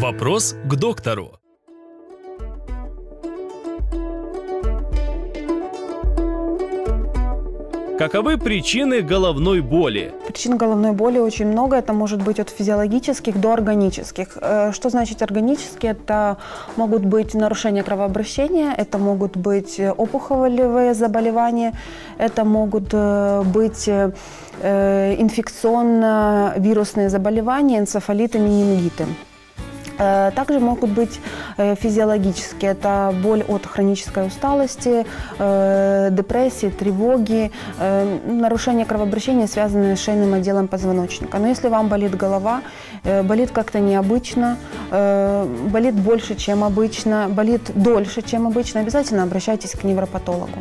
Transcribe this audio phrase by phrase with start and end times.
[0.00, 1.32] Вопрос к доктору.
[7.98, 10.12] Каковы причины головной боли?
[10.28, 11.74] Причин головной боли очень много.
[11.74, 14.38] Это может быть от физиологических до органических.
[14.40, 15.90] Э, Что значит органические?
[15.90, 16.36] Это
[16.76, 21.72] могут быть нарушения кровообращения, это могут быть опухолевые заболевания,
[22.18, 24.12] это могут э, быть э,
[25.18, 29.06] инфекционно-вирусные заболевания, энцефалиты, менингиты.
[29.98, 31.20] Э, Также могут быть
[31.56, 32.72] э, физиологические.
[32.72, 35.04] Это боль от хронической усталости,
[35.38, 37.50] э, депрессии, тревоги,
[38.26, 41.38] нарушение кровообращения, связанные с шейным отделом позвоночника.
[41.38, 42.62] Но если вам болит голова,
[43.04, 44.56] болит как-то необычно,
[44.90, 50.58] болит больше, чем обычно, болит дольше, чем обычно, обязательно обращайтесь к невропатологу.